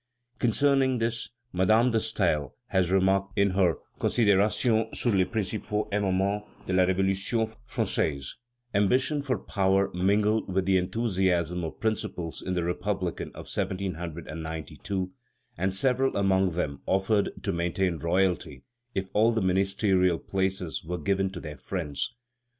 Concerning 0.39 0.97
this, 0.97 1.29
Madame 1.53 1.91
de 1.91 1.99
Staël 1.99 2.53
has 2.69 2.89
remarked 2.89 3.37
in 3.37 3.51
her 3.51 3.75
Considerations 3.99 4.97
sur 4.99 5.11
les 5.11 5.25
principaux 5.25 5.87
événements 5.91 6.43
de 6.65 6.73
la 6.73 6.87
Révolution 6.87 7.47
française: 7.69 8.33
"Ambition 8.73 9.21
for 9.21 9.37
power 9.37 9.91
mingled 9.93 10.51
with 10.51 10.65
the 10.65 10.79
enthusiasm 10.79 11.63
of 11.63 11.79
principles 11.79 12.41
in 12.41 12.55
the 12.55 12.63
republicans 12.63 13.35
of 13.35 13.45
1792, 13.45 15.11
and 15.55 15.75
several 15.75 16.17
among 16.17 16.49
them 16.49 16.81
offered 16.87 17.29
to 17.43 17.53
maintain 17.53 17.97
royalty 17.99 18.63
if 18.95 19.07
all 19.13 19.31
the 19.31 19.39
ministerial 19.39 20.17
places 20.17 20.83
were 20.83 20.97
given 20.97 21.29
to 21.29 21.39
their 21.39 21.57
friends.... 21.57 22.15